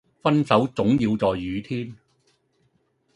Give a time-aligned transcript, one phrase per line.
[0.23, 1.95] 分手總要在雨天